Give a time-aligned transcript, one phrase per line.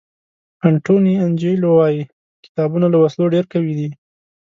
[0.67, 2.01] انټوني انجیلو وایي
[2.45, 3.89] کتابونه له وسلو ډېر قوي دي.